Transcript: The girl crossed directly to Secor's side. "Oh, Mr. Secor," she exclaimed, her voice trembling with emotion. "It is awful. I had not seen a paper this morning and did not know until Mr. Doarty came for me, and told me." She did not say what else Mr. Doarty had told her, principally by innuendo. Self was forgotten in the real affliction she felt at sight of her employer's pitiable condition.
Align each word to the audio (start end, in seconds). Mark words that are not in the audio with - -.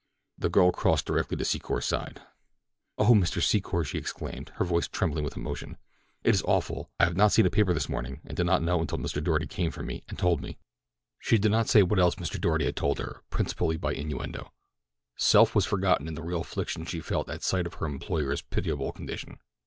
The 0.35 0.49
girl 0.49 0.71
crossed 0.71 1.05
directly 1.05 1.37
to 1.37 1.43
Secor's 1.45 1.85
side. 1.85 2.23
"Oh, 2.97 3.13
Mr. 3.13 3.39
Secor," 3.39 3.85
she 3.85 3.99
exclaimed, 3.99 4.49
her 4.55 4.65
voice 4.65 4.87
trembling 4.87 5.23
with 5.23 5.37
emotion. 5.37 5.77
"It 6.23 6.33
is 6.33 6.41
awful. 6.47 6.89
I 6.99 7.03
had 7.03 7.15
not 7.15 7.31
seen 7.31 7.45
a 7.45 7.51
paper 7.51 7.71
this 7.71 7.87
morning 7.87 8.19
and 8.25 8.35
did 8.35 8.47
not 8.47 8.63
know 8.63 8.81
until 8.81 8.97
Mr. 8.97 9.23
Doarty 9.23 9.45
came 9.47 9.69
for 9.69 9.83
me, 9.83 10.03
and 10.09 10.17
told 10.17 10.41
me." 10.41 10.57
She 11.19 11.37
did 11.37 11.51
not 11.51 11.69
say 11.69 11.83
what 11.83 11.99
else 11.99 12.15
Mr. 12.15 12.41
Doarty 12.41 12.65
had 12.65 12.75
told 12.75 12.97
her, 12.97 13.21
principally 13.29 13.77
by 13.77 13.93
innuendo. 13.93 14.51
Self 15.17 15.53
was 15.53 15.67
forgotten 15.67 16.07
in 16.07 16.15
the 16.15 16.23
real 16.23 16.41
affliction 16.41 16.83
she 16.85 16.99
felt 16.99 17.29
at 17.29 17.43
sight 17.43 17.67
of 17.67 17.75
her 17.75 17.85
employer's 17.85 18.41
pitiable 18.41 18.91
condition. 18.91 19.37